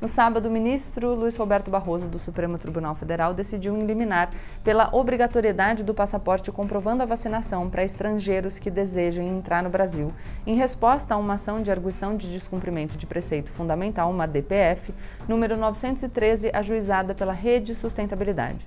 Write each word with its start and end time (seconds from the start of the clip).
No 0.00 0.08
sábado, 0.08 0.48
o 0.48 0.50
ministro 0.50 1.14
Luiz 1.14 1.36
Roberto 1.36 1.70
Barroso, 1.70 2.08
do 2.08 2.18
Supremo 2.18 2.56
Tribunal 2.56 2.94
Federal, 2.94 3.34
decidiu 3.34 3.76
eliminar 3.76 4.30
pela 4.64 4.88
obrigatoriedade 4.96 5.84
do 5.84 5.92
passaporte 5.92 6.50
comprovando 6.50 7.02
a 7.02 7.06
vacinação 7.06 7.68
para 7.68 7.84
estrangeiros 7.84 8.58
que 8.58 8.70
desejem 8.70 9.28
entrar 9.28 9.62
no 9.62 9.68
Brasil, 9.68 10.10
em 10.46 10.54
resposta 10.54 11.12
a 11.12 11.18
uma 11.18 11.34
ação 11.34 11.62
de 11.62 11.70
arguição 11.70 12.16
de 12.16 12.32
descumprimento 12.32 12.96
de 12.96 13.06
preceito 13.06 13.52
fundamental, 13.52 14.10
uma 14.10 14.26
DPF, 14.26 14.94
número 15.28 15.54
913, 15.54 16.50
ajuizada 16.50 17.14
pela 17.14 17.34
Rede 17.34 17.74
Sustentabilidade. 17.74 18.64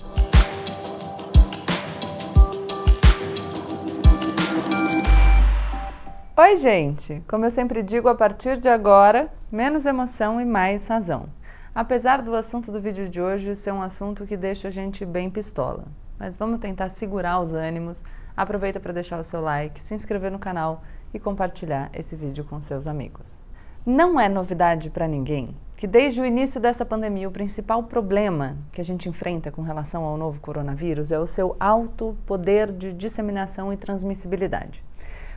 Oi, 6.36 6.58
gente! 6.58 7.22
Como 7.28 7.46
eu 7.46 7.52
sempre 7.52 7.84
digo, 7.84 8.10
a 8.10 8.16
partir 8.16 8.58
de 8.58 8.68
agora, 8.68 9.32
menos 9.52 9.86
emoção 9.86 10.42
e 10.42 10.46
mais 10.46 10.88
razão. 10.88 11.28
Apesar 11.76 12.24
do 12.24 12.36
assunto 12.36 12.72
do 12.72 12.82
vídeo 12.82 13.08
de 13.08 13.22
hoje 13.22 13.56
ser 13.56 13.72
um 13.72 13.84
assunto 13.84 14.26
que 14.26 14.36
deixa 14.36 14.70
a 14.70 14.72
gente 14.72 15.06
bem 15.06 15.30
pistola, 15.30 15.84
mas 16.18 16.36
vamos 16.36 16.60
tentar 16.60 16.90
segurar 16.90 17.40
os 17.40 17.54
ânimos. 17.54 18.04
Aproveita 18.36 18.80
para 18.80 18.94
deixar 18.94 19.20
o 19.20 19.24
seu 19.24 19.42
like, 19.42 19.80
se 19.80 19.94
inscrever 19.94 20.32
no 20.32 20.40
canal 20.40 20.82
e 21.14 21.20
compartilhar 21.20 21.92
esse 21.94 22.16
vídeo 22.16 22.44
com 22.44 22.60
seus 22.64 22.88
amigos. 22.88 23.38
Não 23.86 24.20
é 24.20 24.28
novidade 24.28 24.90
para 24.90 25.08
ninguém 25.08 25.56
que 25.78 25.86
desde 25.86 26.20
o 26.20 26.26
início 26.26 26.60
dessa 26.60 26.84
pandemia 26.84 27.28
o 27.28 27.32
principal 27.32 27.84
problema 27.84 28.58
que 28.72 28.82
a 28.82 28.84
gente 28.84 29.08
enfrenta 29.08 29.52
com 29.52 29.62
relação 29.62 30.04
ao 30.04 30.18
novo 30.18 30.42
coronavírus 30.42 31.12
é 31.12 31.20
o 31.20 31.28
seu 31.28 31.56
alto 31.60 32.18
poder 32.26 32.72
de 32.72 32.92
disseminação 32.92 33.72
e 33.72 33.78
transmissibilidade. 33.78 34.84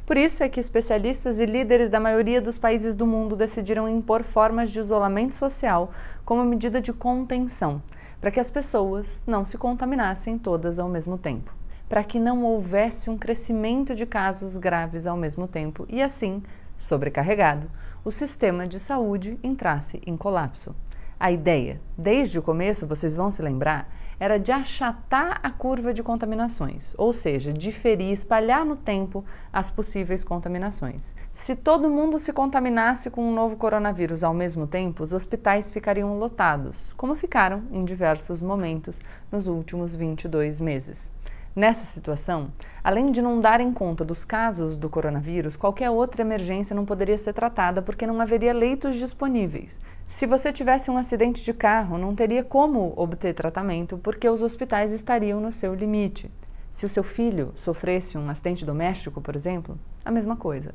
Por 0.07 0.17
isso 0.17 0.45
é 0.45 0.49
que 0.49 0.61
especialistas 0.61 1.41
e 1.41 1.45
líderes 1.45 1.91
da 1.91 1.99
maioria 1.99 2.41
dos 2.41 2.57
países 2.57 2.95
do 2.95 3.05
mundo 3.05 3.35
decidiram 3.35 3.89
impor 3.89 4.23
formas 4.23 4.71
de 4.71 4.79
isolamento 4.79 5.35
social 5.35 5.91
como 6.25 6.45
medida 6.45 6.81
de 6.81 6.93
contenção, 6.93 7.83
para 8.21 8.31
que 8.31 8.39
as 8.39 8.49
pessoas 8.49 9.21
não 9.27 9.45
se 9.45 9.59
contaminassem 9.59 10.39
todas 10.39 10.79
ao 10.79 10.89
mesmo 10.89 11.19
tempo, 11.19 11.53
para 11.89 12.05
que 12.05 12.21
não 12.21 12.45
houvesse 12.45 13.11
um 13.11 13.19
crescimento 13.19 13.97
de 13.97 14.07
casos 14.07 14.57
graves 14.57 15.09
ao 15.09 15.17
mesmo 15.17 15.49
tempo 15.49 15.85
e 15.89 16.01
assim, 16.01 16.41
sobrecarregado, 16.77 17.69
o 18.05 18.13
sistema 18.13 18.65
de 18.65 18.79
saúde 18.79 19.37
entrasse 19.43 20.01
em 20.07 20.17
colapso. 20.17 20.73
A 21.19 21.33
ideia, 21.33 21.81
desde 21.97 22.39
o 22.39 22.43
começo, 22.43 22.87
vocês 22.87 23.17
vão 23.17 23.31
se 23.31 23.41
lembrar, 23.41 23.89
era 24.21 24.39
de 24.39 24.53
achatar 24.53 25.41
a 25.43 25.51
curva 25.51 25.93
de 25.93 26.03
contaminações, 26.03 26.95
ou 26.99 27.11
seja, 27.13 27.53
diferir, 27.53 28.13
espalhar 28.13 28.67
no 28.67 28.77
tempo 28.77 29.25
as 29.51 29.71
possíveis 29.71 30.23
contaminações. 30.23 31.15
Se 31.33 31.57
todo 31.57 31.89
mundo 31.89 32.19
se 32.19 32.35
contaminasse 32.35 33.11
com 33.11 33.27
um 33.27 33.35
novo 33.35 33.57
coronavírus 33.57 34.23
ao 34.23 34.35
mesmo 34.35 34.67
tempo, 34.67 35.03
os 35.03 35.15
hospitais 35.15 35.71
ficariam 35.71 36.19
lotados, 36.19 36.93
como 36.99 37.17
ficaram 37.17 37.63
em 37.71 37.83
diversos 37.83 38.43
momentos 38.43 39.01
nos 39.33 39.47
últimos 39.47 39.95
22 39.95 40.61
meses. 40.61 41.11
Nessa 41.57 41.87
situação, 41.87 42.51
além 42.85 43.07
de 43.07 43.23
não 43.23 43.41
darem 43.41 43.73
conta 43.73 44.05
dos 44.05 44.27
casos 44.27 44.77
do 44.77 44.91
coronavírus, 44.91 45.57
qualquer 45.57 45.89
outra 45.89 46.21
emergência 46.21 46.77
não 46.77 46.85
poderia 46.85 47.17
ser 47.17 47.33
tratada 47.33 47.81
porque 47.81 48.07
não 48.07 48.21
haveria 48.21 48.53
leitos 48.53 48.95
disponíveis. 48.95 49.81
Se 50.07 50.27
você 50.27 50.53
tivesse 50.53 50.91
um 50.91 50.99
acidente 50.99 51.43
de 51.43 51.55
carro, 51.55 51.97
não 51.97 52.15
teria 52.15 52.45
como 52.45 52.93
obter 52.95 53.33
tratamento 53.33 53.97
porque 53.97 54.29
os 54.29 54.43
hospitais 54.43 54.93
estariam 54.93 55.41
no 55.41 55.51
seu 55.51 55.75
limite. 55.75 56.31
Se 56.71 56.85
o 56.85 56.91
seu 56.91 57.03
filho 57.03 57.55
sofresse 57.57 58.19
um 58.19 58.29
acidente 58.29 58.63
doméstico, 58.63 59.23
por 59.23 59.35
exemplo, 59.35 59.79
a 60.05 60.11
mesma 60.11 60.37
coisa. 60.37 60.75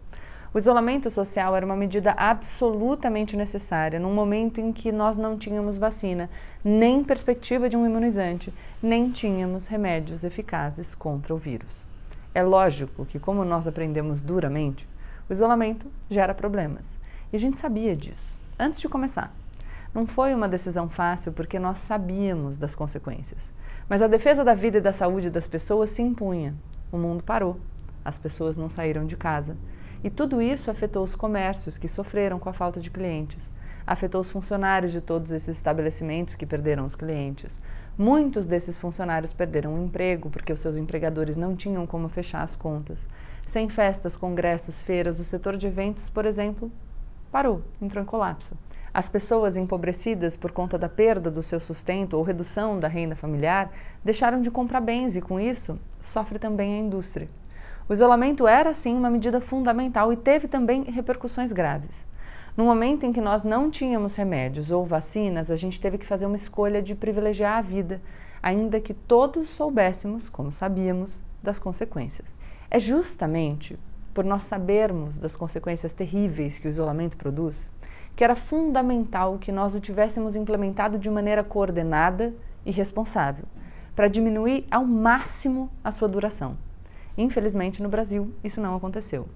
O 0.54 0.58
isolamento 0.58 1.10
social 1.10 1.56
era 1.56 1.66
uma 1.66 1.78
medida 1.78 2.12
absolutamente 2.18 3.38
necessária 3.38 3.98
num 3.98 4.14
momento 4.14 4.60
em 4.60 4.74
que 4.74 4.92
nós 4.92 5.16
não 5.16 5.38
tínhamos 5.38 5.78
vacina, 5.78 6.30
nem 6.62 7.06
perspectiva 7.06 7.70
de 7.70 7.78
um 7.78 7.86
imunizante, 7.86 8.54
nem 8.84 9.10
tínhamos 9.10 9.68
remédios 9.68 10.26
eficazes 10.26 10.94
contra 10.94 11.34
o 11.34 11.38
vírus. 11.38 11.86
É 12.36 12.44
lógico 12.44 13.06
que, 13.06 13.18
como 13.18 13.46
nós 13.46 13.66
aprendemos 13.66 14.22
duramente, 14.22 14.86
o 15.30 15.32
isolamento 15.32 15.88
gera 16.10 16.34
problemas. 16.34 17.00
E 17.32 17.38
a 17.38 17.40
gente 17.40 17.58
sabia 17.58 17.96
disso 17.96 18.38
antes 18.60 18.82
de 18.82 18.90
começar. 18.90 19.34
Não 19.94 20.06
foi 20.06 20.34
uma 20.34 20.50
decisão 20.50 20.90
fácil 20.90 21.32
porque 21.32 21.60
nós 21.60 21.80
sabíamos 21.80 22.58
das 22.58 22.76
consequências. 22.76 23.54
Mas 23.88 24.02
a 24.02 24.08
defesa 24.08 24.44
da 24.44 24.54
vida 24.54 24.80
e 24.80 24.82
da 24.82 24.92
saúde 24.92 25.30
das 25.30 25.48
pessoas 25.48 25.92
se 25.92 26.02
impunha. 26.02 26.54
O 26.92 26.98
mundo 26.98 27.24
parou. 27.24 27.58
As 28.04 28.18
pessoas 28.18 28.58
não 28.58 28.70
saíram 28.70 29.06
de 29.06 29.16
casa. 29.16 29.56
E 30.04 30.10
tudo 30.10 30.42
isso 30.42 30.72
afetou 30.72 31.04
os 31.04 31.16
comércios 31.16 31.78
que 31.78 31.88
sofreram 31.88 32.40
com 32.40 32.50
a 32.50 32.54
falta 32.54 32.80
de 32.80 32.90
clientes, 32.90 33.52
afetou 33.86 34.22
os 34.22 34.32
funcionários 34.32 34.92
de 34.92 35.00
todos 35.00 35.32
esses 35.32 35.58
estabelecimentos 35.58 36.34
que 36.34 36.46
perderam 36.46 36.86
os 36.86 36.96
clientes. 36.96 37.62
Muitos 37.98 38.48
desses 38.48 38.80
funcionários 38.80 39.32
perderam 39.32 39.76
o 39.76 39.86
emprego 39.86 40.30
porque 40.30 40.52
os 40.52 40.60
seus 40.60 40.76
empregadores 40.76 41.38
não 41.38 41.56
tinham 41.56 41.86
como 41.86 42.10
fechar 42.10 42.42
as 42.42 42.56
contas. 42.56 43.08
Sem 43.46 43.70
festas, 43.70 44.18
congressos, 44.18 44.82
feiras, 44.82 45.20
o 45.20 45.24
setor 45.24 45.56
de 45.56 45.68
eventos, 45.68 46.10
por 46.10 46.26
exemplo, 46.26 46.72
parou, 47.32 47.62
entrou 47.82 48.04
em 48.04 48.08
colapso. 48.08 48.56
As 48.94 49.08
pessoas 49.08 49.56
empobrecidas 49.56 50.36
por 50.36 50.52
conta 50.52 50.78
da 50.78 50.90
perda 50.90 51.30
do 51.32 51.44
seu 51.44 51.60
sustento 51.60 52.16
ou 52.16 52.24
redução 52.24 52.80
da 52.80 52.88
renda 52.88 53.16
familiar 53.16 53.72
deixaram 54.04 54.42
de 54.42 54.52
comprar 54.52 54.82
bens 54.82 55.16
e, 55.16 55.22
com 55.22 55.40
isso, 55.40 55.80
sofre 56.02 56.40
também 56.40 56.74
a 56.74 56.78
indústria. 56.80 57.30
O 57.88 57.94
isolamento 57.94 58.48
era, 58.48 58.74
sim, 58.74 58.96
uma 58.96 59.10
medida 59.10 59.42
fundamental 59.42 60.12
e 60.14 60.18
teve 60.18 60.48
também 60.48 60.84
repercussões 60.84 61.52
graves. 61.52 62.06
No 62.56 62.66
momento 62.66 63.06
em 63.06 63.14
que 63.14 63.22
nós 63.22 63.44
não 63.44 63.70
tínhamos 63.70 64.16
remédios 64.16 64.72
ou 64.72 64.86
vacinas, 64.86 65.50
a 65.50 65.56
gente 65.56 65.80
teve 65.80 65.98
que 65.98 66.06
fazer 66.06 66.26
uma 66.26 66.36
escolha 66.36 66.82
de 66.82 66.96
privilegiar 66.96 67.58
a 67.58 67.62
vida, 67.62 68.02
ainda 68.42 68.80
que 68.80 68.94
todos 68.94 69.50
soubéssemos, 69.50 70.30
como 70.30 70.52
sabíamos, 70.52 71.24
das 71.42 71.58
consequências. 71.58 72.40
É 72.70 72.80
justamente 72.80 73.80
por 74.14 74.26
nós 74.26 74.44
sabermos 74.44 75.18
das 75.18 75.36
consequências 75.36 75.94
terríveis 75.94 76.60
que 76.60 76.68
o 76.68 76.70
isolamento 76.70 77.18
produz 77.18 77.72
que 78.16 78.24
era 78.24 78.36
fundamental 78.36 79.38
que 79.40 79.52
nós 79.52 79.76
o 79.76 79.80
tivéssemos 79.80 80.36
implementado 80.36 80.98
de 80.98 81.10
maneira 81.10 81.44
coordenada 81.44 82.34
e 82.66 82.72
responsável, 82.72 83.46
para 83.96 84.08
diminuir 84.08 84.66
ao 84.70 84.86
máximo 84.86 85.70
a 85.84 85.92
sua 85.92 86.08
duração. 86.08 86.58
Infelizmente, 87.18 87.84
no 87.84 87.90
Brasil, 87.90 88.34
isso 88.44 88.62
não 88.62 88.76
aconteceu. 88.76 89.28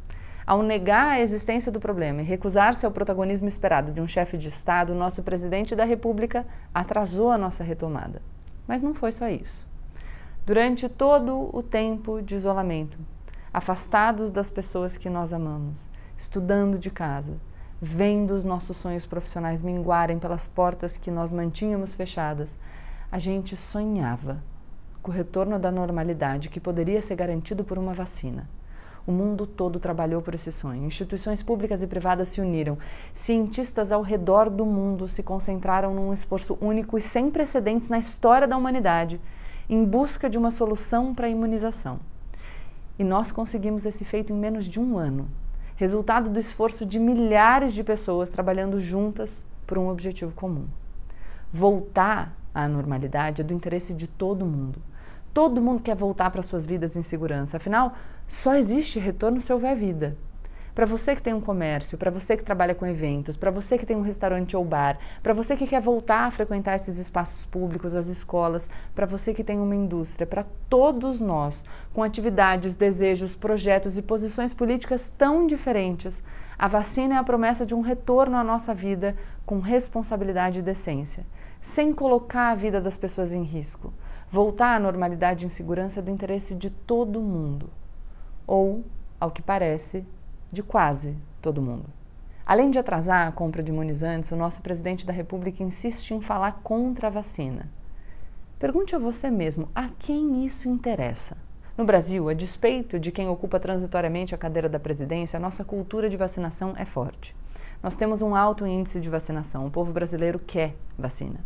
Ao 0.46 0.62
negar 0.62 1.13
a 1.13 1.19
existência 1.19 1.72
do 1.72 1.80
problema 1.80 2.22
e 2.22 2.25
recusar-se 2.25 2.86
ao 2.86 2.91
protagonismo 2.91 3.47
esperado 3.47 3.91
de 3.91 4.00
um 4.00 4.08
chefe 4.08 4.38
de 4.38 4.47
Estado, 4.47 4.94
nosso 4.94 5.24
presidente 5.24 5.75
da 5.75 5.84
República 5.84 6.46
atrasou 6.74 7.31
a 7.31 7.38
nossa 7.38 7.64
retomada. 7.64 8.22
Mas 8.68 8.84
não 8.84 8.94
foi 8.94 9.12
só 9.12 9.28
isso. 9.28 9.68
Durante 10.46 10.88
todo 10.88 11.50
o 11.52 11.64
tempo 11.64 12.22
de 12.22 12.35
isolamento, 12.35 13.00
afastados 13.52 14.30
das 14.30 14.50
pessoas 14.50 14.96
que 14.96 15.09
nós 15.09 15.34
amamos, 15.34 15.90
estudando 16.16 16.78
de 16.78 16.91
casa, 16.91 17.38
vendo 17.81 18.31
os 18.31 18.44
nossos 18.44 18.78
sonhos 18.78 19.06
profissionais 19.06 19.64
minguarem 19.64 20.19
pelas 20.19 20.47
portas 20.47 20.96
que 20.96 21.09
nós 21.09 21.31
mantínhamos 21.31 21.96
fechadas, 21.96 22.58
a 23.12 23.18
gente 23.18 23.58
sonhava 23.58 24.44
o 25.10 25.14
retorno 25.14 25.58
da 25.60 25.72
normalidade 25.72 26.50
que 26.50 26.60
poderia 26.60 27.02
ser 27.02 27.16
garantido 27.16 27.64
por 27.64 27.78
uma 27.78 27.94
vacina. 27.94 28.48
O 29.08 29.12
mundo 29.12 29.46
todo 29.46 29.80
trabalhou 29.80 30.22
por 30.22 30.34
esse 30.34 30.52
sonho. 30.52 30.84
Instituições 30.84 31.44
públicas 31.44 31.84
e 31.84 31.88
privadas 31.88 32.30
se 32.30 32.42
uniram. 32.42 32.78
Cientistas 33.14 33.92
ao 33.92 34.02
redor 34.02 34.50
do 34.50 34.66
mundo 34.66 35.08
se 35.08 35.22
concentraram 35.22 35.94
num 35.94 36.12
esforço 36.12 36.58
único 36.60 36.98
e 36.98 37.02
sem 37.02 37.30
precedentes 37.30 37.88
na 37.88 38.00
história 38.00 38.48
da 38.48 38.58
humanidade 38.58 39.22
em 39.70 39.84
busca 39.84 40.30
de 40.30 40.38
uma 40.38 40.52
solução 40.52 41.14
para 41.14 41.28
a 41.28 41.30
imunização. 41.30 42.00
E 42.98 43.04
nós 43.04 43.32
conseguimos 43.32 43.86
esse 43.86 44.06
feito 44.06 44.32
em 44.32 44.36
menos 44.36 44.66
de 44.66 44.80
um 44.80 44.98
ano, 44.98 45.28
resultado 45.76 46.30
do 46.30 46.40
esforço 46.40 46.86
de 46.86 46.98
milhares 46.98 47.74
de 47.74 47.84
pessoas 47.84 48.30
trabalhando 48.30 48.80
juntas 48.80 49.44
por 49.68 49.78
um 49.78 49.90
objetivo 49.90 50.34
comum. 50.34 50.66
Voltar 51.52 52.35
à 52.53 52.68
normalidade 52.68 53.41
é 53.41 53.44
do 53.44 53.53
interesse 53.53 53.94
de 53.94 54.08
todo 54.08 54.46
mundo. 54.46 54.79
Todo 55.35 55.61
mundo 55.61 55.84
quer 55.84 55.97
voltar 55.97 56.32
para 56.32 56.41
suas 56.41 56.66
vidas 56.66 56.96
em 56.96 57.02
segurança. 57.02 57.58
Afinal, 57.58 57.93
só 58.26 58.55
existe 58.55 58.99
retorno 58.99 59.41
se 59.41 59.52
houver 59.52 59.76
vida. 59.76 60.16
Para 60.73 60.85
você 60.85 61.14
que 61.14 61.22
tem 61.22 61.34
um 61.34 61.41
comércio, 61.41 61.97
para 61.97 62.09
você 62.09 62.37
que 62.37 62.43
trabalha 62.43 62.73
com 62.73 62.85
eventos, 62.85 63.35
para 63.35 63.52
você 63.52 63.78
que 63.78 63.85
tem 63.85 63.97
um 63.97 64.02
restaurante 64.02 64.55
ou 64.55 64.64
bar, 64.64 64.97
para 65.22 65.34
você 65.34 65.58
que 65.58 65.67
quer 65.67 65.82
voltar 65.82 66.22
a 66.22 66.32
frequentar 66.32 66.78
esses 66.78 66.97
espaços 66.97 67.43
públicos, 67.43 67.96
as 67.96 68.08
escolas, 68.08 68.70
para 68.96 69.05
você 69.05 69.34
que 69.34 69.43
tem 69.43 69.59
uma 69.59 69.76
indústria, 69.76 70.26
para 70.26 70.46
todos 70.70 71.20
nós, 71.20 71.66
com 71.93 72.02
atividades, 72.02 72.78
desejos, 72.78 73.35
projetos 73.35 73.97
e 73.97 74.02
posições 74.02 74.53
políticas 74.53 75.09
tão 75.09 75.46
diferentes, 75.46 76.23
a 76.58 76.70
vacina 76.70 77.16
é 77.16 77.17
a 77.17 77.23
promessa 77.26 77.66
de 77.66 77.76
um 77.76 77.81
retorno 77.81 78.38
à 78.38 78.43
nossa 78.43 78.73
vida 78.73 79.17
com 79.46 79.59
responsabilidade 79.59 80.59
e 80.59 80.61
decência, 80.61 81.26
sem 81.59 81.91
colocar 81.91 82.52
a 82.52 82.55
vida 82.55 82.79
das 82.79 82.96
pessoas 82.96 83.34
em 83.34 83.43
risco 83.43 83.93
Voltar 84.35 84.76
à 84.76 84.79
normalidade 84.82 85.46
em 85.46 85.49
segurança 85.49 86.02
é 86.02 86.03
do 86.03 86.11
interesse 86.11 86.53
de 86.53 86.70
todo 86.70 87.22
mundo, 87.22 87.70
ou, 88.46 88.84
ao 89.17 89.32
que 89.32 89.41
parece, 89.41 90.05
de 90.52 90.61
quase 90.61 91.16
todo 91.41 91.61
mundo. 91.61 91.85
Além 92.46 92.70
de 92.70 92.78
atrasar 92.78 93.29
a 93.29 93.32
compra 93.32 93.64
de 93.64 93.72
imunizantes, 93.72 94.34
o 94.34 94.35
nosso 94.35 94.61
presidente 94.61 95.08
da 95.08 95.14
República 95.14 95.64
insiste 95.64 96.14
em 96.14 96.20
falar 96.20 96.59
contra 96.61 97.08
a 97.08 97.09
vacina. 97.09 97.70
Pergunte 98.59 98.93
a 98.93 98.99
você 98.99 99.32
mesmo: 99.32 99.70
a 99.73 99.87
quem 99.97 100.46
isso 100.46 100.67
interessa? 100.67 101.38
No 101.78 101.85
Brasil, 101.85 102.28
a 102.28 102.34
despeito 102.34 102.99
de 102.99 103.14
quem 103.14 103.29
ocupa 103.29 103.58
transitoriamente 103.58 104.35
a 104.35 104.38
cadeira 104.38 104.67
da 104.67 104.81
presidência, 104.81 105.38
a 105.38 105.41
nossa 105.41 105.64
cultura 105.64 106.09
de 106.09 106.17
vacinação 106.17 106.73
é 106.76 106.84
forte. 106.84 107.34
Nós 107.82 107.96
temos 107.96 108.22
um 108.22 108.36
alto 108.36 108.66
índice 108.66 109.00
de 109.00 109.10
vacinação, 109.10 109.66
o 109.66 109.72
povo 109.72 109.92
brasileiro 109.92 110.40
quer 110.40 110.76
vacina. 110.98 111.40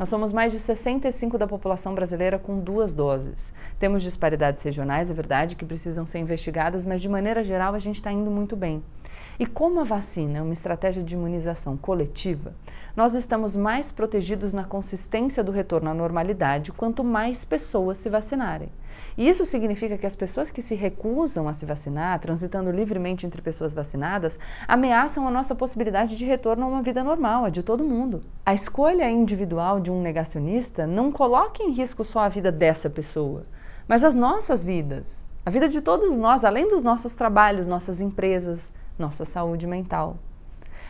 Nós 0.00 0.08
somos 0.08 0.32
mais 0.32 0.50
de 0.50 0.58
65% 0.58 1.36
da 1.36 1.46
população 1.46 1.94
brasileira 1.94 2.38
com 2.38 2.58
duas 2.58 2.94
doses. 2.94 3.52
Temos 3.78 4.02
disparidades 4.02 4.62
regionais, 4.62 5.10
é 5.10 5.14
verdade, 5.14 5.56
que 5.56 5.64
precisam 5.64 6.06
ser 6.06 6.20
investigadas, 6.20 6.86
mas 6.86 7.02
de 7.02 7.08
maneira 7.08 7.44
geral 7.44 7.74
a 7.74 7.78
gente 7.78 7.96
está 7.96 8.10
indo 8.10 8.30
muito 8.30 8.56
bem. 8.56 8.82
E 9.40 9.46
como 9.46 9.80
a 9.80 9.84
vacina 9.84 10.36
é 10.36 10.42
uma 10.42 10.52
estratégia 10.52 11.02
de 11.02 11.14
imunização 11.14 11.74
coletiva, 11.74 12.52
nós 12.94 13.14
estamos 13.14 13.56
mais 13.56 13.90
protegidos 13.90 14.52
na 14.52 14.64
consistência 14.64 15.42
do 15.42 15.50
retorno 15.50 15.88
à 15.88 15.94
normalidade 15.94 16.70
quanto 16.72 17.02
mais 17.02 17.42
pessoas 17.42 17.96
se 17.96 18.10
vacinarem. 18.10 18.68
E 19.16 19.26
isso 19.26 19.46
significa 19.46 19.96
que 19.96 20.04
as 20.04 20.14
pessoas 20.14 20.50
que 20.50 20.60
se 20.60 20.74
recusam 20.74 21.48
a 21.48 21.54
se 21.54 21.64
vacinar, 21.64 22.20
transitando 22.20 22.70
livremente 22.70 23.24
entre 23.24 23.40
pessoas 23.40 23.72
vacinadas, 23.72 24.38
ameaçam 24.68 25.26
a 25.26 25.30
nossa 25.30 25.54
possibilidade 25.54 26.18
de 26.18 26.26
retorno 26.26 26.66
a 26.66 26.68
uma 26.68 26.82
vida 26.82 27.02
normal, 27.02 27.46
a 27.46 27.48
de 27.48 27.62
todo 27.62 27.82
mundo. 27.82 28.22
A 28.44 28.52
escolha 28.52 29.10
individual 29.10 29.80
de 29.80 29.90
um 29.90 30.02
negacionista 30.02 30.86
não 30.86 31.10
coloca 31.10 31.62
em 31.62 31.70
risco 31.70 32.04
só 32.04 32.20
a 32.20 32.28
vida 32.28 32.52
dessa 32.52 32.90
pessoa, 32.90 33.44
mas 33.88 34.04
as 34.04 34.14
nossas 34.14 34.62
vidas, 34.62 35.24
a 35.46 35.48
vida 35.48 35.66
de 35.66 35.80
todos 35.80 36.18
nós, 36.18 36.44
além 36.44 36.68
dos 36.68 36.82
nossos 36.82 37.14
trabalhos, 37.14 37.66
nossas 37.66 38.02
empresas, 38.02 38.70
nossa 39.00 39.24
saúde 39.24 39.66
mental. 39.66 40.18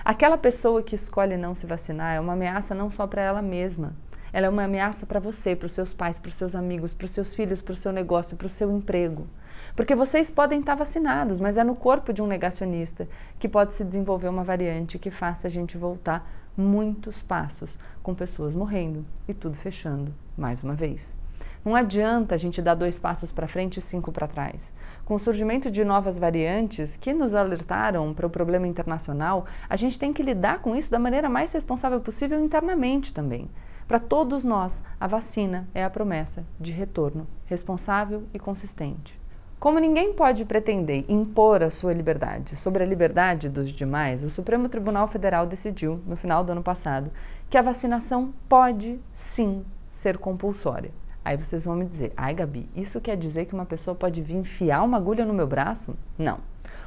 Aquela 0.05 0.37
pessoa 0.37 0.83
que 0.83 0.95
escolhe 0.95 1.37
não 1.37 1.55
se 1.55 1.67
vacinar 1.67 2.15
é 2.15 2.21
uma 2.21 2.33
ameaça 2.33 2.75
não 2.75 2.91
só 2.91 3.07
para 3.07 3.23
ela 3.23 3.41
mesma, 3.41 3.95
ela 4.33 4.47
é 4.47 4.49
uma 4.49 4.65
ameaça 4.65 5.07
para 5.07 5.21
você, 5.21 5.57
para 5.57 5.67
os 5.67 5.73
seus 5.73 5.93
pais, 5.93 6.19
para 6.19 6.29
os 6.29 6.35
seus 6.35 6.55
amigos, 6.55 6.93
para 6.93 7.05
os 7.05 7.11
seus 7.11 7.35
filhos, 7.35 7.61
para 7.61 7.73
o 7.73 7.77
seu 7.77 7.93
negócio, 7.93 8.37
para 8.37 8.47
o 8.47 8.51
seu 8.51 8.71
emprego. 8.71 9.27
Porque 9.75 9.95
vocês 9.95 10.31
podem 10.31 10.61
estar 10.61 10.75
vacinados, 10.75 11.41
mas 11.41 11.57
é 11.57 11.65
no 11.65 11.77
corpo 11.77 12.13
de 12.13 12.23
um 12.23 12.27
negacionista 12.27 13.09
que 13.39 13.49
pode 13.49 13.75
se 13.75 13.85
desenvolver 13.85 14.29
uma 14.29 14.45
variante 14.45 14.99
que 14.99 15.11
faça 15.11 15.47
a 15.47 15.51
gente 15.51 15.77
voltar 15.77 16.29
muitos 16.57 17.23
passos, 17.23 17.79
com 18.03 18.15
pessoas 18.15 18.55
morrendo 18.55 19.05
e 19.29 19.35
tudo 19.35 19.57
fechando 19.57 20.15
mais 20.37 20.63
uma 20.63 20.75
vez. 20.75 21.17
Não 21.63 21.75
adianta 21.75 22.35
a 22.35 22.39
gente 22.39 22.63
dar 22.63 22.75
dois 22.75 22.99
passos 22.99 23.31
para 23.31 23.47
frente 23.47 23.77
e 23.77 23.83
cinco 23.83 24.11
para 24.11 24.27
trás. 24.27 24.73
Com 25.05 25.15
o 25.15 25.19
surgimento 25.19 25.71
de 25.71 25.85
novas 25.85 26.17
variantes 26.17 26.97
que 26.97 27.13
nos 27.13 27.35
alertaram 27.35 28.15
para 28.15 28.27
o 28.27 28.31
problema 28.31 28.67
internacional, 28.67 29.45
a 29.69 29.77
gente 29.77 29.99
tem 29.99 30.11
que 30.11 30.23
lidar 30.23 30.61
com 30.61 30.75
isso 30.75 30.91
da 30.91 30.99
maneira 30.99 31.29
mais 31.29 31.53
responsável 31.53 32.01
possível 32.01 32.43
internamente 32.43 33.13
também. 33.13 33.51
Para 33.87 33.99
todos 33.99 34.43
nós, 34.43 34.83
a 34.99 35.07
vacina 35.07 35.69
é 35.75 35.85
a 35.85 35.91
promessa 35.91 36.47
de 36.59 36.73
retorno 36.73 37.27
responsável 37.45 38.23
e 38.33 38.39
consistente. 38.39 39.21
Como 39.59 39.79
ninguém 39.79 40.15
pode 40.15 40.47
pretender 40.47 41.05
impor 41.11 41.63
a 41.63 41.69
sua 41.69 41.93
liberdade 41.93 42.57
sobre 42.57 42.83
a 42.83 42.87
liberdade 42.87 43.51
dos 43.51 43.69
demais, 43.69 44.25
o 44.25 44.31
Supremo 44.31 44.71
Tribunal 44.71 45.07
Federal 45.09 45.47
decidiu, 45.47 46.01
no 46.07 46.17
final 46.17 46.43
do 46.43 46.53
ano 46.53 46.63
passado, 46.63 47.11
que 47.51 47.59
a 47.59 47.63
vacinação 47.63 48.33
pode 48.49 48.99
sim 49.13 49.63
ser 49.91 50.17
compulsória. 50.17 50.91
Aí 51.25 51.37
vocês 51.37 51.65
vão 51.65 51.77
me 51.77 51.85
dizer, 51.85 52.13
ai 52.17 52.35
Gabi, 52.35 52.69
isso 52.75 53.01
quer 53.01 53.17
dizer 53.17 53.45
que 53.45 53.55
uma 53.55 53.67
pessoa 53.67 53.95
pode 53.95 54.23
vir 54.23 54.37
enfiar 54.37 54.83
uma 54.83 54.97
agulha 54.97 55.25
no 55.25 55.35
meu 55.35 55.47
braço? 55.47 55.95
Não. 56.19 56.39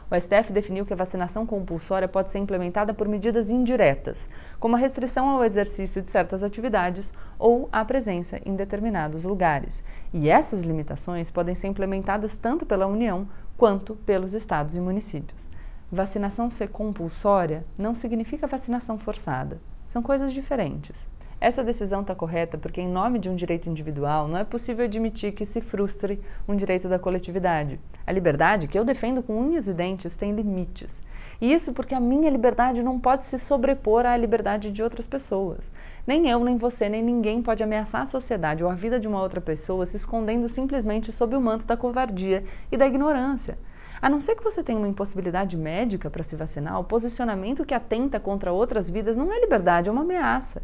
O 0.09 0.19
STF 0.19 0.51
definiu 0.51 0.85
que 0.85 0.93
a 0.93 0.97
vacinação 0.97 1.45
compulsória 1.45 2.07
pode 2.07 2.29
ser 2.29 2.39
implementada 2.39 2.93
por 2.93 3.07
medidas 3.07 3.49
indiretas, 3.49 4.29
como 4.59 4.75
a 4.75 4.79
restrição 4.79 5.29
ao 5.29 5.43
exercício 5.43 6.01
de 6.01 6.09
certas 6.11 6.43
atividades 6.43 7.11
ou 7.39 7.67
a 7.71 7.83
presença 7.83 8.39
em 8.45 8.55
determinados 8.55 9.23
lugares. 9.23 9.83
E 10.13 10.29
essas 10.29 10.61
limitações 10.61 11.31
podem 11.31 11.55
ser 11.55 11.67
implementadas 11.67 12.35
tanto 12.35 12.65
pela 12.65 12.85
União 12.85 13.27
quanto 13.57 13.95
pelos 13.95 14.33
estados 14.33 14.75
e 14.75 14.79
municípios. 14.79 15.49
Vacinação 15.91 16.49
ser 16.51 16.69
compulsória 16.69 17.65
não 17.77 17.95
significa 17.95 18.47
vacinação 18.47 18.97
forçada. 18.97 19.59
São 19.87 20.01
coisas 20.01 20.33
diferentes. 20.33 21.07
Essa 21.43 21.61
decisão 21.61 21.99
está 21.99 22.15
correta 22.15 22.57
porque, 22.57 22.79
em 22.79 22.87
nome 22.87 23.19
de 23.19 23.29
um 23.29 23.35
direito 23.35 23.69
individual, 23.69 24.29
não 24.29 24.37
é 24.37 24.45
possível 24.45 24.85
admitir 24.85 25.33
que 25.33 25.45
se 25.45 25.59
frustre 25.59 26.17
um 26.47 26.55
direito 26.55 26.87
da 26.87 26.97
coletividade. 26.97 27.81
A 28.07 28.13
liberdade, 28.13 28.65
que 28.65 28.79
eu 28.79 28.85
defendo 28.85 29.21
com 29.21 29.37
unhas 29.37 29.67
e 29.67 29.73
dentes, 29.73 30.15
tem 30.15 30.33
limites. 30.33 31.03
E 31.41 31.51
isso 31.51 31.73
porque 31.73 31.93
a 31.93 31.99
minha 31.99 32.29
liberdade 32.29 32.81
não 32.81 32.97
pode 32.97 33.25
se 33.25 33.37
sobrepor 33.37 34.05
à 34.05 34.15
liberdade 34.15 34.71
de 34.71 34.81
outras 34.81 35.05
pessoas. 35.05 35.69
Nem 36.07 36.29
eu, 36.29 36.41
nem 36.45 36.55
você, 36.55 36.87
nem 36.87 37.03
ninguém 37.03 37.41
pode 37.41 37.61
ameaçar 37.61 38.03
a 38.03 38.05
sociedade 38.05 38.63
ou 38.63 38.69
a 38.69 38.73
vida 38.73 38.97
de 38.97 39.09
uma 39.09 39.21
outra 39.21 39.41
pessoa 39.41 39.85
se 39.85 39.97
escondendo 39.97 40.47
simplesmente 40.47 41.11
sob 41.11 41.35
o 41.35 41.41
manto 41.41 41.67
da 41.67 41.75
covardia 41.75 42.45
e 42.71 42.77
da 42.77 42.87
ignorância. 42.87 43.57
A 44.01 44.09
não 44.09 44.21
ser 44.21 44.35
que 44.35 44.43
você 44.45 44.63
tenha 44.63 44.79
uma 44.79 44.87
impossibilidade 44.87 45.57
médica 45.57 46.09
para 46.09 46.23
se 46.23 46.37
vacinar, 46.37 46.79
o 46.79 46.85
posicionamento 46.85 47.65
que 47.65 47.73
atenta 47.73 48.17
contra 48.17 48.53
outras 48.53 48.89
vidas 48.89 49.17
não 49.17 49.29
é 49.29 49.41
liberdade, 49.41 49.89
é 49.89 49.91
uma 49.91 50.03
ameaça. 50.03 50.61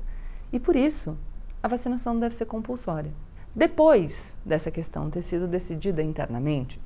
E 0.51 0.59
por 0.59 0.75
isso, 0.75 1.17
a 1.61 1.67
vacinação 1.67 2.19
deve 2.19 2.35
ser 2.35 2.45
compulsória. 2.45 3.11
Depois 3.53 4.35
dessa 4.45 4.71
questão 4.71 5.09
ter 5.09 5.21
sido 5.21 5.47
decidida 5.47 6.01
internamente, 6.01 6.79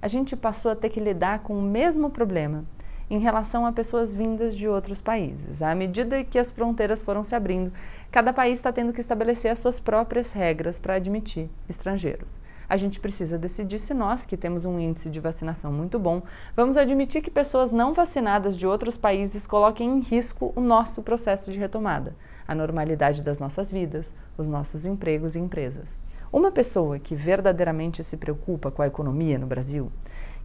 a 0.00 0.06
gente 0.06 0.36
passou 0.36 0.70
a 0.70 0.76
ter 0.76 0.90
que 0.90 1.00
lidar 1.00 1.40
com 1.40 1.58
o 1.58 1.62
mesmo 1.62 2.10
problema 2.10 2.64
em 3.10 3.18
relação 3.18 3.64
a 3.64 3.72
pessoas 3.72 4.14
vindas 4.14 4.54
de 4.54 4.68
outros 4.68 5.00
países. 5.00 5.62
À 5.62 5.74
medida 5.74 6.22
que 6.22 6.38
as 6.38 6.52
fronteiras 6.52 7.02
foram 7.02 7.24
se 7.24 7.34
abrindo, 7.34 7.72
cada 8.10 8.32
país 8.32 8.58
está 8.58 8.70
tendo 8.70 8.92
que 8.92 9.00
estabelecer 9.00 9.50
as 9.50 9.58
suas 9.58 9.80
próprias 9.80 10.32
regras 10.32 10.78
para 10.78 10.94
admitir 10.94 11.48
estrangeiros. 11.68 12.38
A 12.68 12.76
gente 12.76 13.00
precisa 13.00 13.38
decidir 13.38 13.78
se 13.78 13.94
nós, 13.94 14.26
que 14.26 14.36
temos 14.36 14.66
um 14.66 14.78
índice 14.78 15.08
de 15.08 15.20
vacinação 15.20 15.72
muito 15.72 15.98
bom, 15.98 16.22
vamos 16.54 16.76
admitir 16.76 17.22
que 17.22 17.30
pessoas 17.30 17.72
não 17.72 17.94
vacinadas 17.94 18.56
de 18.56 18.66
outros 18.66 18.98
países 18.98 19.46
coloquem 19.46 19.88
em 19.88 20.00
risco 20.00 20.52
o 20.54 20.60
nosso 20.60 21.02
processo 21.02 21.50
de 21.50 21.58
retomada 21.58 22.14
a 22.48 22.54
normalidade 22.54 23.22
das 23.22 23.38
nossas 23.38 23.70
vidas, 23.70 24.14
os 24.38 24.48
nossos 24.48 24.86
empregos 24.86 25.36
e 25.36 25.38
empresas. 25.38 25.96
Uma 26.32 26.50
pessoa 26.50 26.98
que 26.98 27.14
verdadeiramente 27.14 28.02
se 28.02 28.16
preocupa 28.16 28.70
com 28.70 28.80
a 28.80 28.86
economia 28.86 29.38
no 29.38 29.46
Brasil, 29.46 29.92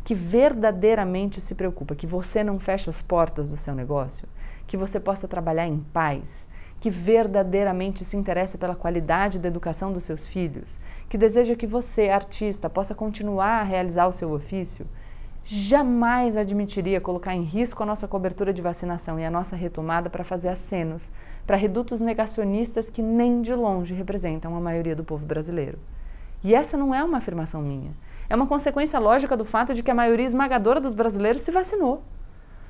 que 0.04 0.14
verdadeiramente 0.14 1.40
se 1.40 1.56
preocupa 1.56 1.96
que 1.96 2.06
você 2.06 2.44
não 2.44 2.60
feche 2.60 2.90
as 2.90 3.02
portas 3.02 3.50
do 3.50 3.58
seu 3.58 3.74
negócio, 3.74 4.28
que 4.68 4.76
você 4.76 5.00
possa 5.00 5.28
trabalhar 5.28 5.66
em 5.66 5.80
paz, 5.80 6.48
que 6.80 6.90
verdadeiramente 6.90 8.04
se 8.04 8.18
interessa 8.18 8.58
pela 8.58 8.76
qualidade 8.76 9.40
da 9.40 9.48
educação 9.48 9.94
dos 9.94 10.04
seus 10.04 10.28
filhos, 10.28 10.78
que 11.08 11.18
deseja 11.18 11.56
que 11.56 11.66
você, 11.66 12.10
artista, 12.10 12.70
possa 12.70 12.94
continuar 12.94 13.62
a 13.62 13.64
realizar 13.64 14.08
o 14.08 14.14
seu 14.14 14.34
ofício, 14.34 14.86
jamais 15.46 16.36
admitiria 16.36 17.02
colocar 17.02 17.34
em 17.34 17.44
risco 17.44 17.84
a 17.84 17.86
nossa 17.86 18.08
cobertura 18.08 18.54
de 18.54 18.62
vacinação 18.62 19.20
e 19.20 19.26
a 19.26 19.32
nossa 19.32 19.56
retomada 19.56 20.10
para 20.10 20.24
fazer 20.24 20.50
acenos 20.50 21.12
para 21.46 21.58
redutos 21.58 22.02
negacionistas 22.02 22.90
que 22.90 23.02
nem 23.02 23.42
de 23.42 23.54
longe 23.54 23.94
representam 23.94 24.56
a 24.56 24.62
maioria 24.62 24.96
do 24.96 25.04
povo 25.04 25.26
brasileiro. 25.26 25.78
E 26.44 26.54
essa 26.54 26.78
não 26.78 26.94
é 26.94 27.04
uma 27.04 27.18
afirmação 27.18 27.62
minha. 27.62 27.92
É 28.30 28.36
uma 28.36 28.48
consequência 28.48 29.00
lógica 29.00 29.38
do 29.38 29.46
fato 29.46 29.74
de 29.74 29.84
que 29.84 29.92
a 29.92 29.96
maioria 29.96 30.26
esmagadora 30.26 30.80
dos 30.80 30.94
brasileiros 30.94 31.42
se 31.42 31.52
vacinou. 31.52 32.04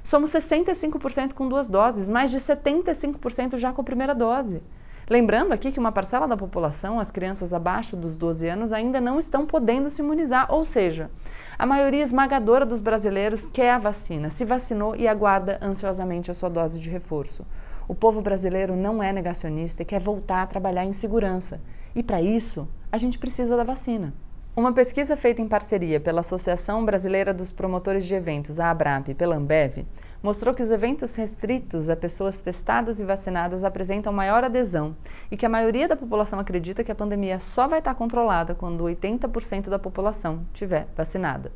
Somos 0.03 0.31
65% 0.31 1.33
com 1.33 1.47
duas 1.47 1.69
doses, 1.69 2.09
mais 2.09 2.29
de 2.29 2.37
75% 2.37 3.57
já 3.57 3.71
com 3.71 3.81
a 3.81 3.85
primeira 3.85 4.13
dose. 4.13 4.61
Lembrando 5.09 5.51
aqui 5.51 5.71
que 5.71 5.79
uma 5.79 5.91
parcela 5.91 6.27
da 6.27 6.37
população, 6.37 6.99
as 6.99 7.11
crianças 7.11 7.53
abaixo 7.53 7.95
dos 7.95 8.15
12 8.15 8.47
anos, 8.47 8.73
ainda 8.73 9.01
não 9.01 9.19
estão 9.19 9.45
podendo 9.45 9.89
se 9.89 10.01
imunizar, 10.01 10.47
ou 10.49 10.63
seja, 10.65 11.09
a 11.57 11.65
maioria 11.65 12.01
esmagadora 12.01 12.65
dos 12.65 12.81
brasileiros 12.81 13.45
quer 13.45 13.71
a 13.71 13.77
vacina, 13.77 14.29
se 14.29 14.45
vacinou 14.45 14.95
e 14.95 15.07
aguarda 15.07 15.59
ansiosamente 15.61 16.31
a 16.31 16.33
sua 16.33 16.49
dose 16.49 16.79
de 16.79 16.89
reforço. 16.89 17.45
O 17.87 17.93
povo 17.93 18.21
brasileiro 18.21 18.75
não 18.75 19.03
é 19.03 19.11
negacionista 19.11 19.81
e 19.81 19.85
quer 19.85 19.99
voltar 19.99 20.41
a 20.41 20.47
trabalhar 20.47 20.85
em 20.85 20.93
segurança. 20.93 21.59
E 21.93 22.01
para 22.01 22.21
isso, 22.21 22.67
a 22.91 22.97
gente 22.97 23.19
precisa 23.19 23.57
da 23.57 23.63
vacina. 23.63 24.13
Uma 24.55 24.71
pesquisa 24.71 25.17
feita 25.17 25.41
em 25.41 25.47
parceria 25.47 25.99
pela 25.99 26.21
Associação 26.21 26.85
Brasileira 26.85 27.33
dos 27.33 27.51
Promotores 27.51 28.05
de 28.05 28.13
Eventos, 28.13 28.59
a 28.59 28.69
ABRAP, 28.69 29.09
e 29.09 29.15
pela 29.15 29.35
Ambev, 29.35 29.83
mostrou 30.21 30.53
que 30.53 30.61
os 30.61 30.71
eventos 30.71 31.15
restritos 31.15 31.89
a 31.89 31.95
pessoas 31.95 32.39
testadas 32.39 32.99
e 32.99 33.03
vacinadas 33.03 33.63
apresentam 33.63 34.13
maior 34.13 34.43
adesão 34.43 34.95
e 35.29 35.35
que 35.35 35.45
a 35.45 35.49
maioria 35.49 35.87
da 35.87 35.97
população 35.97 36.39
acredita 36.39 36.83
que 36.83 36.91
a 36.91 36.95
pandemia 36.95 37.39
só 37.39 37.67
vai 37.67 37.79
estar 37.79 37.95
controlada 37.95 38.55
quando 38.55 38.83
80% 38.85 39.69
da 39.69 39.79
população 39.79 40.45
tiver 40.53 40.87
vacinada. 40.95 41.51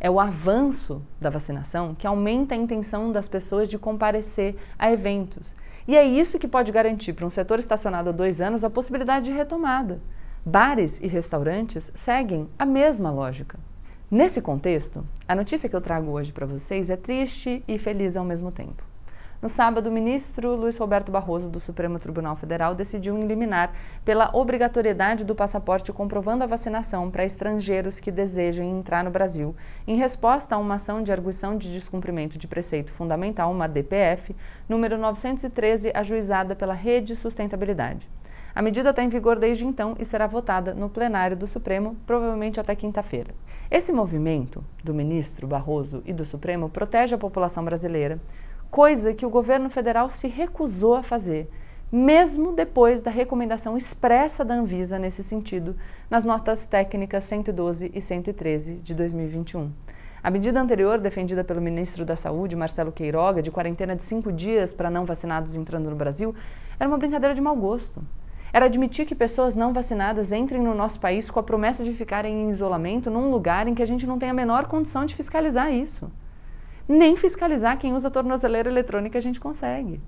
É 0.00 0.10
o 0.10 0.18
avanço 0.18 1.02
da 1.20 1.28
vacinação 1.28 1.94
que 1.94 2.06
aumenta 2.06 2.54
a 2.54 2.58
intenção 2.58 3.12
das 3.12 3.28
pessoas 3.28 3.68
de 3.68 3.78
comparecer 3.78 4.56
a 4.78 4.90
eventos 4.90 5.54
e 5.88 5.96
é 5.96 6.04
isso 6.04 6.38
que 6.38 6.46
pode 6.46 6.70
garantir 6.70 7.14
para 7.14 7.24
um 7.24 7.30
setor 7.30 7.58
estacionado 7.58 8.10
há 8.10 8.12
dois 8.12 8.42
anos 8.42 8.62
a 8.62 8.68
possibilidade 8.68 9.24
de 9.24 9.32
retomada. 9.32 10.02
Bares 10.44 11.00
e 11.00 11.08
restaurantes 11.08 11.90
seguem 11.94 12.46
a 12.58 12.66
mesma 12.66 13.10
lógica. 13.10 13.58
Nesse 14.10 14.42
contexto, 14.42 15.04
a 15.26 15.34
notícia 15.34 15.68
que 15.68 15.74
eu 15.74 15.80
trago 15.80 16.10
hoje 16.10 16.30
para 16.30 16.44
vocês 16.44 16.90
é 16.90 16.96
triste 16.96 17.64
e 17.66 17.78
feliz 17.78 18.16
ao 18.16 18.24
mesmo 18.24 18.52
tempo. 18.52 18.87
No 19.40 19.48
sábado, 19.48 19.88
o 19.88 19.92
ministro 19.92 20.56
Luiz 20.56 20.76
Roberto 20.76 21.12
Barroso, 21.12 21.48
do 21.48 21.60
Supremo 21.60 22.00
Tribunal 22.00 22.34
Federal, 22.34 22.74
decidiu 22.74 23.16
eliminar 23.16 23.72
pela 24.04 24.36
obrigatoriedade 24.36 25.24
do 25.24 25.32
passaporte 25.32 25.92
comprovando 25.92 26.42
a 26.42 26.46
vacinação 26.48 27.08
para 27.08 27.24
estrangeiros 27.24 28.00
que 28.00 28.10
desejem 28.10 28.68
entrar 28.68 29.04
no 29.04 29.12
Brasil, 29.12 29.54
em 29.86 29.94
resposta 29.94 30.56
a 30.56 30.58
uma 30.58 30.74
ação 30.74 31.04
de 31.04 31.12
arguição 31.12 31.56
de 31.56 31.72
descumprimento 31.72 32.36
de 32.36 32.48
preceito 32.48 32.90
fundamental, 32.90 33.52
uma 33.52 33.68
DPF, 33.68 34.34
número 34.68 34.98
913, 34.98 35.92
ajuizada 35.94 36.56
pela 36.56 36.74
Rede 36.74 37.14
Sustentabilidade. 37.14 38.10
A 38.52 38.60
medida 38.60 38.90
está 38.90 39.04
em 39.04 39.08
vigor 39.08 39.38
desde 39.38 39.64
então 39.64 39.94
e 40.00 40.04
será 40.04 40.26
votada 40.26 40.74
no 40.74 40.88
plenário 40.88 41.36
do 41.36 41.46
Supremo, 41.46 41.96
provavelmente 42.04 42.58
até 42.58 42.74
quinta-feira. 42.74 43.32
Esse 43.70 43.92
movimento 43.92 44.64
do 44.82 44.92
ministro 44.92 45.46
Barroso 45.46 46.02
e 46.04 46.12
do 46.12 46.24
Supremo 46.24 46.68
protege 46.68 47.14
a 47.14 47.18
população 47.18 47.64
brasileira, 47.64 48.18
coisa 48.70 49.14
que 49.14 49.24
o 49.24 49.30
governo 49.30 49.70
federal 49.70 50.10
se 50.10 50.28
recusou 50.28 50.94
a 50.94 51.02
fazer, 51.02 51.48
mesmo 51.90 52.52
depois 52.52 53.02
da 53.02 53.10
recomendação 53.10 53.76
expressa 53.76 54.44
da 54.44 54.54
Anvisa 54.54 54.98
nesse 54.98 55.24
sentido, 55.24 55.74
nas 56.10 56.24
notas 56.24 56.66
técnicas 56.66 57.24
112 57.24 57.90
e 57.94 58.00
113 58.00 58.74
de 58.74 58.94
2021. 58.94 59.72
A 60.22 60.30
medida 60.30 60.60
anterior, 60.60 60.98
defendida 60.98 61.42
pelo 61.42 61.60
ministro 61.60 62.04
da 62.04 62.16
Saúde, 62.16 62.56
Marcelo 62.56 62.92
Queiroga, 62.92 63.40
de 63.40 63.50
quarentena 63.50 63.96
de 63.96 64.02
cinco 64.02 64.30
dias 64.30 64.74
para 64.74 64.90
não 64.90 65.06
vacinados 65.06 65.56
entrando 65.56 65.88
no 65.88 65.96
Brasil, 65.96 66.34
era 66.78 66.88
uma 66.88 66.98
brincadeira 66.98 67.34
de 67.34 67.40
mau 67.40 67.56
gosto. 67.56 68.02
Era 68.52 68.66
admitir 68.66 69.06
que 69.06 69.14
pessoas 69.14 69.54
não 69.54 69.72
vacinadas 69.72 70.32
entrem 70.32 70.60
no 70.60 70.74
nosso 70.74 70.98
país 71.00 71.30
com 71.30 71.38
a 71.38 71.42
promessa 71.42 71.84
de 71.84 71.92
ficarem 71.92 72.44
em 72.44 72.50
isolamento 72.50 73.10
num 73.10 73.30
lugar 73.30 73.68
em 73.68 73.74
que 73.74 73.82
a 73.82 73.86
gente 73.86 74.06
não 74.06 74.18
tem 74.18 74.28
a 74.28 74.34
menor 74.34 74.66
condição 74.66 75.04
de 75.06 75.14
fiscalizar 75.14 75.72
isso. 75.72 76.10
Nem 76.88 77.16
fiscalizar 77.16 77.78
quem 77.78 77.92
usa 77.92 78.10
tornozeleira 78.10 78.70
eletrônica 78.70 79.18
a 79.18 79.20
gente 79.20 79.38
consegue. 79.38 80.00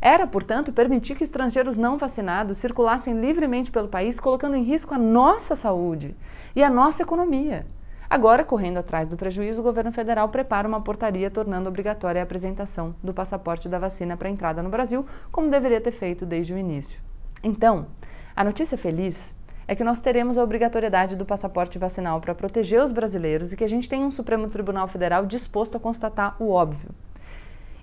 Era, 0.00 0.26
portanto, 0.26 0.72
permitir 0.72 1.14
que 1.14 1.24
estrangeiros 1.24 1.76
não 1.76 1.96
vacinados 1.96 2.58
circulassem 2.58 3.18
livremente 3.18 3.70
pelo 3.70 3.88
país, 3.88 4.18
colocando 4.18 4.56
em 4.56 4.62
risco 4.62 4.92
a 4.92 4.98
nossa 4.98 5.54
saúde 5.54 6.16
e 6.54 6.62
a 6.62 6.68
nossa 6.68 7.02
economia. 7.02 7.64
Agora, 8.10 8.44
correndo 8.44 8.78
atrás 8.78 9.08
do 9.08 9.16
prejuízo, 9.16 9.60
o 9.60 9.64
governo 9.64 9.92
federal 9.92 10.28
prepara 10.28 10.68
uma 10.68 10.80
portaria 10.80 11.30
tornando 11.30 11.68
obrigatória 11.68 12.20
a 12.20 12.24
apresentação 12.24 12.94
do 13.02 13.14
passaporte 13.14 13.68
da 13.68 13.78
vacina 13.78 14.16
para 14.16 14.28
entrada 14.28 14.62
no 14.62 14.68
Brasil, 14.68 15.06
como 15.32 15.50
deveria 15.50 15.80
ter 15.80 15.92
feito 15.92 16.26
desde 16.26 16.52
o 16.52 16.58
início. 16.58 17.00
Então, 17.42 17.86
a 18.34 18.44
notícia 18.44 18.76
feliz 18.76 19.34
é 19.68 19.74
que 19.74 19.82
nós 19.82 20.00
teremos 20.00 20.38
a 20.38 20.44
obrigatoriedade 20.44 21.16
do 21.16 21.26
passaporte 21.26 21.78
vacinal 21.78 22.20
para 22.20 22.34
proteger 22.34 22.82
os 22.82 22.92
brasileiros 22.92 23.52
e 23.52 23.56
que 23.56 23.64
a 23.64 23.68
gente 23.68 23.88
tem 23.88 24.04
um 24.04 24.10
Supremo 24.10 24.48
Tribunal 24.48 24.86
Federal 24.86 25.26
disposto 25.26 25.76
a 25.76 25.80
constatar 25.80 26.36
o 26.40 26.50
óbvio. 26.50 26.90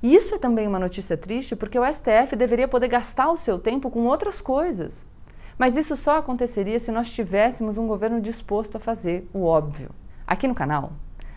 E 0.01 0.15
isso 0.15 0.35
é 0.35 0.37
também 0.37 0.67
uma 0.67 0.79
notícia 0.79 1.17
triste 1.17 1.55
porque 1.55 1.79
o 1.79 1.93
STF 1.93 2.35
deveria 2.35 2.67
poder 2.67 2.87
gastar 2.87 3.29
o 3.29 3.37
seu 3.37 3.59
tempo 3.59 3.89
com 3.89 4.05
outras 4.05 4.41
coisas. 4.41 5.05
Mas 5.57 5.77
isso 5.77 5.95
só 5.95 6.17
aconteceria 6.17 6.79
se 6.79 6.91
nós 6.91 7.11
tivéssemos 7.11 7.77
um 7.77 7.87
governo 7.87 8.19
disposto 8.19 8.77
a 8.77 8.79
fazer 8.79 9.29
o 9.33 9.43
óbvio. 9.43 9.89
Aqui 10.25 10.47
no 10.47 10.55
canal, 10.55 10.93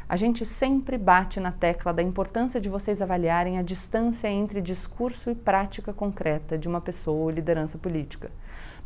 a 0.08 0.16
gente 0.16 0.46
sempre 0.46 0.96
bate 0.96 1.40
na 1.40 1.50
tecla 1.50 1.92
da 1.92 2.02
importância 2.02 2.60
de 2.60 2.68
vocês 2.68 3.02
avaliarem 3.02 3.58
a 3.58 3.62
distância 3.62 4.28
entre 4.28 4.60
discurso 4.60 5.30
e 5.30 5.34
prática 5.34 5.92
concreta 5.92 6.56
de 6.56 6.68
uma 6.68 6.80
pessoa 6.80 7.24
ou 7.24 7.30
liderança 7.30 7.76
política. 7.76 8.30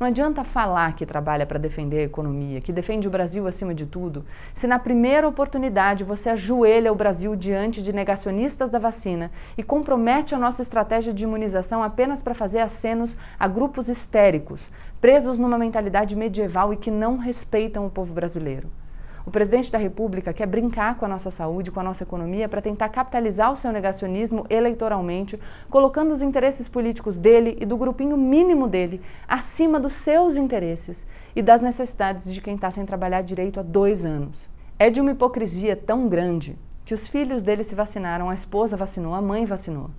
Não 0.01 0.07
adianta 0.07 0.43
falar 0.45 0.97
que 0.97 1.05
trabalha 1.05 1.45
para 1.45 1.59
defender 1.59 1.99
a 1.99 2.05
economia, 2.05 2.63
que 2.63 2.73
defende 2.73 3.07
o 3.07 3.11
Brasil 3.11 3.47
acima 3.47 3.75
de 3.75 3.85
tudo, 3.85 4.25
se 4.55 4.67
na 4.67 4.79
primeira 4.79 5.29
oportunidade 5.29 6.05
você 6.05 6.31
ajoelha 6.31 6.91
o 6.91 6.95
Brasil 6.95 7.37
diante 7.37 7.83
de 7.83 7.93
negacionistas 7.93 8.71
da 8.71 8.79
vacina 8.79 9.31
e 9.59 9.63
compromete 9.63 10.35
a 10.35 10.39
nossa 10.39 10.63
estratégia 10.63 11.13
de 11.13 11.25
imunização 11.25 11.83
apenas 11.83 12.23
para 12.23 12.33
fazer 12.33 12.61
acenos 12.61 13.15
a 13.39 13.47
grupos 13.47 13.91
histéricos, 13.91 14.71
presos 15.03 15.39
numa 15.39 15.59
mentalidade 15.59 16.17
medieval 16.17 16.73
e 16.73 16.79
que 16.79 16.91
não 16.91 17.19
respeitam 17.19 17.85
o 17.85 17.91
povo 17.91 18.15
brasileiro. 18.15 18.80
O 19.27 19.31
presidente 19.31 19.71
da 19.71 19.79
República 19.79 20.33
quer 20.33 20.47
brincar 20.47 20.97
com 20.97 21.05
a 21.05 21.09
nossa 21.09 21.31
saúde, 21.31 21.71
com 21.71 21.81
a 21.81 21.83
nossa 21.83 22.03
economia, 22.03 22.49
para 22.49 22.63
tentar 22.63 22.89
capitalizar 22.89 23.53
o 23.53 23.57
seu 23.57 23.71
negacionismo 23.71 24.47
eleitoralmente, 24.49 25.39
colocando 25.69 26.13
os 26.13 26.23
interesses 26.23 26.69
políticos 26.69 27.19
dele 27.19 27.59
e 27.61 27.67
do 27.67 27.77
grupinho 27.77 28.17
mínimo 28.17 28.67
dele 28.67 29.01
acima 29.29 29.79
dos 29.79 29.93
seus 29.95 30.37
interesses 30.37 31.07
e 31.37 31.43
das 31.43 31.61
necessidades 31.61 32.33
de 32.33 32.41
quem 32.41 32.55
está 32.55 32.71
sem 32.71 32.87
trabalhar 32.87 33.23
direito 33.23 33.61
há 33.61 33.63
dois 33.63 34.05
anos. 34.05 34.49
É 34.79 34.89
de 34.89 35.01
uma 35.01 35.11
hipocrisia 35.11 35.77
tão 35.77 36.09
grande 36.09 36.57
que 36.85 36.95
os 36.95 37.07
filhos 37.07 37.43
dele 37.43 37.63
se 37.63 37.75
vacinaram, 37.75 38.31
a 38.31 38.35
esposa 38.35 38.77
vacinou, 38.77 39.15
a 39.15 39.21
mãe 39.21 39.45
vacinou. 39.45 39.91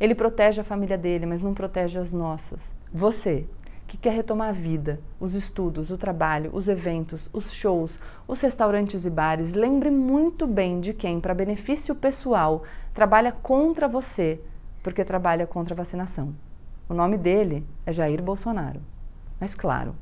Ele 0.00 0.14
protege 0.14 0.62
a 0.62 0.64
família 0.64 0.96
dele, 0.96 1.26
mas 1.26 1.42
não 1.42 1.52
protege 1.52 1.98
as 1.98 2.12
nossas. 2.12 2.72
Você, 2.92 3.46
que 3.90 3.96
quer 3.96 4.12
retomar 4.12 4.50
a 4.50 4.52
vida, 4.52 5.00
os 5.18 5.34
estudos, 5.34 5.90
o 5.90 5.98
trabalho, 5.98 6.50
os 6.52 6.68
eventos, 6.68 7.28
os 7.32 7.52
shows, 7.52 7.98
os 8.28 8.40
restaurantes 8.40 9.04
e 9.04 9.10
bares, 9.10 9.52
lembre 9.52 9.90
muito 9.90 10.46
bem 10.46 10.80
de 10.80 10.94
quem, 10.94 11.20
para 11.20 11.34
benefício 11.34 11.92
pessoal, 11.92 12.62
trabalha 12.94 13.32
contra 13.32 13.88
você, 13.88 14.40
porque 14.80 15.04
trabalha 15.04 15.44
contra 15.44 15.74
a 15.74 15.76
vacinação. 15.76 16.32
O 16.88 16.94
nome 16.94 17.18
dele 17.18 17.66
é 17.84 17.92
Jair 17.92 18.22
Bolsonaro. 18.22 18.80
Mas, 19.40 19.56
claro, 19.56 19.96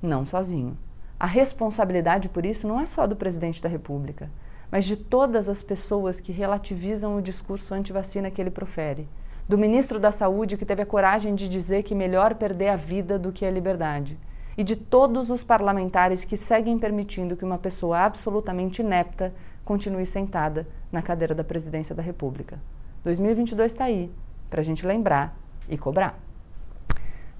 não 0.00 0.24
sozinho. 0.24 0.78
A 1.18 1.26
responsabilidade 1.26 2.28
por 2.28 2.46
isso 2.46 2.68
não 2.68 2.78
é 2.78 2.86
só 2.86 3.08
do 3.08 3.16
presidente 3.16 3.60
da 3.60 3.68
República, 3.68 4.30
mas 4.70 4.84
de 4.84 4.96
todas 4.96 5.48
as 5.48 5.60
pessoas 5.60 6.20
que 6.20 6.30
relativizam 6.30 7.16
o 7.16 7.22
discurso 7.22 7.74
anti-vacina 7.74 8.30
que 8.30 8.40
ele 8.40 8.52
profere 8.52 9.08
do 9.48 9.58
ministro 9.58 9.98
da 9.98 10.12
Saúde 10.12 10.56
que 10.56 10.64
teve 10.64 10.82
a 10.82 10.86
coragem 10.86 11.34
de 11.34 11.48
dizer 11.48 11.82
que 11.82 11.94
melhor 11.94 12.34
perder 12.34 12.68
a 12.68 12.76
vida 12.76 13.18
do 13.18 13.32
que 13.32 13.44
a 13.44 13.50
liberdade, 13.50 14.18
e 14.56 14.62
de 14.62 14.76
todos 14.76 15.30
os 15.30 15.42
parlamentares 15.42 16.24
que 16.24 16.36
seguem 16.36 16.78
permitindo 16.78 17.36
que 17.36 17.44
uma 17.44 17.58
pessoa 17.58 18.00
absolutamente 18.00 18.82
inepta 18.82 19.32
continue 19.64 20.06
sentada 20.06 20.66
na 20.90 21.00
cadeira 21.00 21.34
da 21.34 21.44
presidência 21.44 21.94
da 21.94 22.02
República. 22.02 22.60
2022 23.04 23.72
está 23.72 23.84
aí, 23.84 24.10
para 24.50 24.60
a 24.60 24.64
gente 24.64 24.86
lembrar 24.86 25.36
e 25.68 25.78
cobrar. 25.78 26.18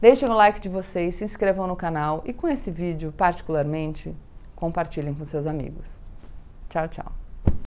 Deixem 0.01 0.29
o 0.29 0.35
like 0.35 0.61
de 0.61 0.69
vocês, 0.69 1.17
se 1.17 1.25
inscrevam 1.25 1.67
no 1.67 1.77
canal 1.77 2.23
e 2.25 2.33
com 2.33 2.49
esse 2.49 2.71
vídeo, 2.71 3.13
particularmente, 3.13 4.15
compartilhem 4.57 5.15
com 5.15 5.25
seus 5.25 5.47
amigos. 5.47 6.01
Tchau, 6.69 6.89
tchau. 6.89 7.22